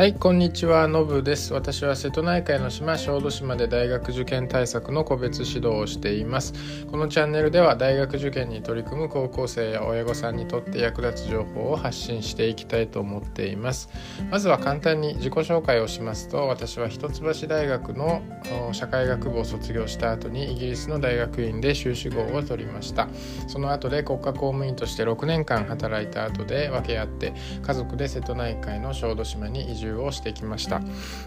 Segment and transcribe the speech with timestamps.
[0.00, 0.88] はいこんにちは。
[0.88, 1.52] のぶです。
[1.52, 6.54] 私は瀬戸内海の島小豆島で大学受験対策の個別指導をしています。
[6.90, 13.90] このチャンネルでは大学受験に取り組む高校生や親御さんにとって役立つ情報を発信していきたいと思っています。
[14.30, 18.22] まずは簡単に自己紹介をしますと私は一橋大学の
[18.72, 23.06] 社会学部を卒業した後にイギリスの大学院で修士号を取りました。
[23.48, 30.80] その後で国家公務員として6年間働いた後で分け合って家族で瀬戸内海の小豆島に移住をしてきました。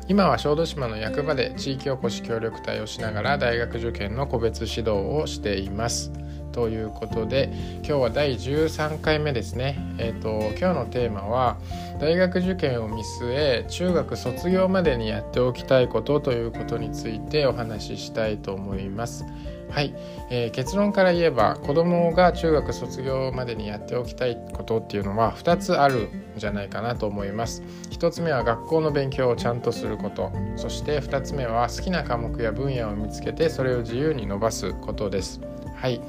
[0.07, 6.11] 今は小豆島の役場で地域おこし協力隊をしながら大学受験の個別指導をしています。
[6.53, 9.77] ということで今日は第13回目ですね。
[9.97, 11.57] えっ、ー、と今日のテーマは
[11.99, 19.25] 大学受験を見据え中学卒業までにやっておきたいことということについてお話ししたいと思います。
[19.69, 19.95] はい、
[20.29, 27.63] えー、結論から言えば子どもが中学卒業までにやっておきたいことっていうのは2つあるじゃないかなと思います。
[27.91, 30.31] 1つ目は学校の勉強をちゃんとすること。
[30.55, 35.41] そして2つ目は好きな科目や分野を見つけてそれを自由に伸ばすことです。
[35.75, 36.01] はい。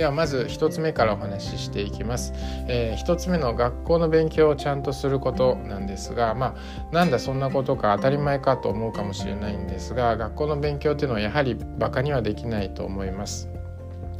[0.00, 2.32] ではまず1つ目からお話ししていきます、
[2.68, 6.56] えー、1つ目の学校の勉強をちゃんとすることなんですがま
[6.90, 13.59] あなんだそんなことか当たり前かと思うかもしれないんですが学校の勉強っていうのはやはりバカにはできないと思います。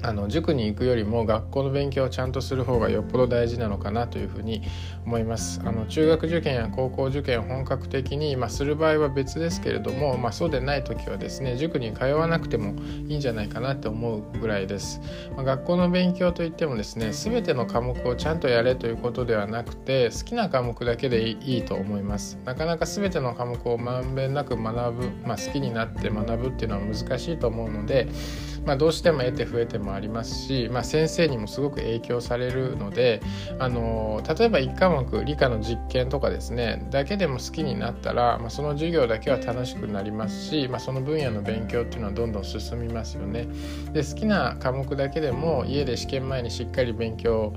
[0.02, 4.62] あの塾に行くよりも学校の勉強をちゃんとする方がよっぽど大事なのかなというふうに
[5.04, 5.60] 思います。
[5.64, 12.74] あの中学受験や高校受験を本格的に、まあ、する場合は別ですけれども、まあ、そうでない時はですね塾に通わなくても
[13.08, 15.00] いいんじゃないかなって思うぐらいです、
[15.36, 22.38] まあ、学校の勉強といってもですね全ての科目をちゃんとやれということではなくて好きな科目だけでいいと思います。
[22.44, 28.08] なかなか全ての科目をまんべんなく学ぶ、まあ、好きになって学ぶっていうのは難しいと思うので
[28.66, 33.20] まあ、どうしても得て増えてもありますし、まあ、先生にもすごく影響されるので
[33.58, 43.46] あの例えば1科目理科の実験とかですねだけでも好きになったら、まあ、その授業だけは楽しくなりますし、まあ、その分野の勉強っていうのはどんどん進みますよね。
[43.92, 47.52] で好きな科目だけでも家で試験前にしっかり勉強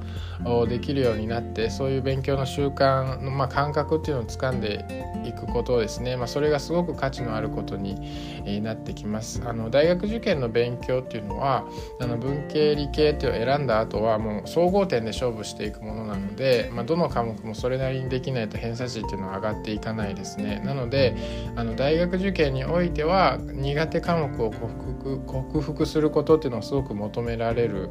[0.67, 4.85] できるようになってそういう勉強の習慣の、まあ、感覚っていうのを掴んで
[5.25, 9.41] いくことですね、まあ、それがすごく価値のあることになってきます。
[9.45, 11.65] あの大学受験の勉強っていうのは
[11.99, 20.61] あの文系理系っていうのを選んだ後はもう総合点で勝負していくものなので、まあ、どの科目もそれなりにできないと偏差値っていうのは上がっていかないですね。
[20.65, 21.15] なので
[21.55, 27.89] あの大学受験においては苦手科目を克服克服することっていうのをすごく求められる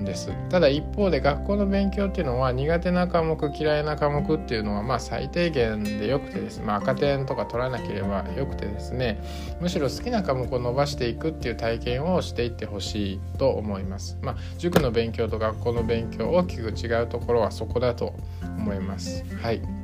[0.00, 0.32] んです。
[0.48, 9.22] ただ一方で学校の勉強っていうのは苦手な科目嫌いな科目っていうのはまあ最低限でよくてですね、まあ、赤点とか取らなければよくてですね
[9.60, 14.18] むしろ好きな科目を伸ばしていくっていう体験をしていってほしいと思います。
[14.22, 19.24] まあ、塾の勉強と学校の勉強大きく違うところはそこだと思います。
[19.42, 19.79] はい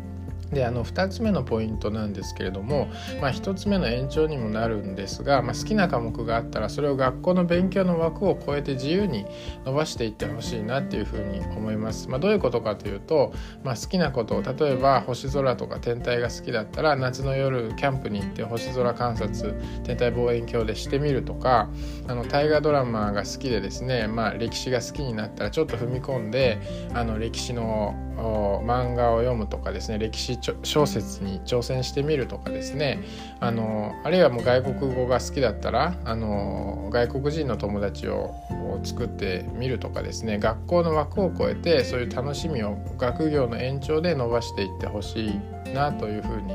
[0.52, 2.88] であの2つ目のポイントなんですけれども、
[3.20, 9.26] まあ、1つ目の延長にもなるんですが、まあ、好きな科目があったらそれを学校の勉強の枠を超えて自由に
[9.64, 12.08] 伸ばしていってほしいなっていうふうに思います。
[12.08, 13.32] まあ、どういうことかというと、
[13.64, 19.54] まあ、好きなことを例えば星空とか天体が好きだったら夏の夜キャンプに行って星空観察
[19.84, 21.68] 天体望遠鏡でしてみるとか
[22.06, 26.58] あの大河ドラマが好きでですね、まあ、歴史が好きになったらちょっと踏み込んで
[26.94, 33.02] あの歴史の漫画を読むとかですね歴史小説に挑戦してみるとかですね。
[33.40, 38.34] あのあるいはもう外国語が好きだったらあの外国人の友達を
[38.82, 40.38] 作ってみるとかですね。
[40.38, 45.26] 学校の枠を超えてそういう楽しみを学業の延長で伸ばしていってほし
[45.66, 46.54] いなというふうに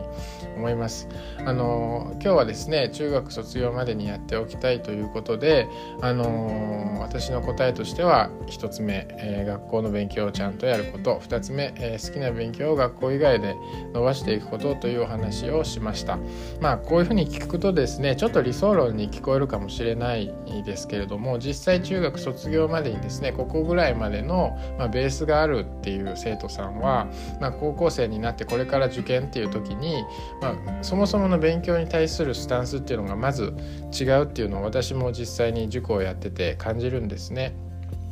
[0.56, 1.08] 思います。
[1.46, 5.68] あの今日はですね中学卒業までにやっておきたいということで
[6.02, 13.56] あの私の答えとしては1つ目、えー、学校の勉強をちゃんとやること2つ目、えー、好きな勉強を学校以外で
[13.94, 16.18] 伸ばしていくことというお話をしました。
[16.60, 20.34] まあこういうふうに聞くとですねちょっと理想論に聞こえるかもしれない
[20.66, 27.08] ですけれども実際中学卒業までにですねここぐらいまでの、まあ、ベースがあるっていう生徒さんは、
[27.40, 30.04] まあ、高校生になってこれから受験っていう時に、
[30.42, 30.51] まあ、
[30.82, 33.54] そもそもの勉強に対するスタンスっていうのがまず
[34.00, 37.56] 違うっていうのを私も実際に塾をやってて感じるんですね。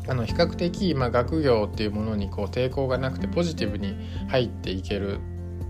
[0.07, 3.95] あの比較的、まあ、学業っていうものにこう抵抗がなくてポジティブに
[4.27, 5.19] 入っていける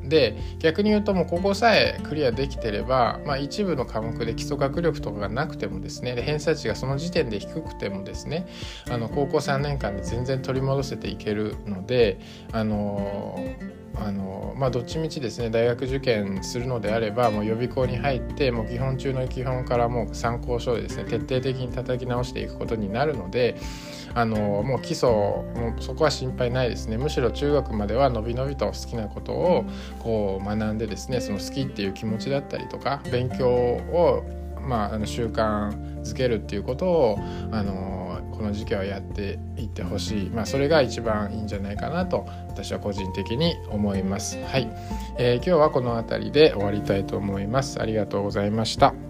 [0.10, 8.48] で逆に言うともうここさえクリアできてれば、まあ、一部の科目で基礎学力とかがなくてもですねで偏差値がその時点で低くてもですね
[8.90, 12.20] あの高校3年間で全然取り戻せていけるので
[12.52, 13.40] あの
[14.02, 23.56] あのまあ、どっちみちですね大学受験するのであればもう予備校に入ってもう基本中の基本からもう参考書でですね徹底的に叩き直していくことになるので
[24.14, 26.98] あのもう基礎もうそこは心配ないですね。
[26.98, 29.66] むしろ中学まではのびのびと好きなことを
[30.00, 34.24] こう学んでですねその好きっていう気持ちだったりとか勉強を
[34.62, 35.72] まあ、あの習慣
[36.04, 37.20] づけるっていうことを
[37.52, 44.42] あのこの時期はやっていってほしい、まあ、それが一番いいんじゃないかなと私は個人的に思います。
[44.46, 44.72] はい、
[45.18, 47.82] えー、今日はこの辺りで終わりたいと思います。
[47.82, 49.09] ありがとうございました。